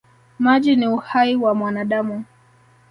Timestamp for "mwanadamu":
1.55-2.25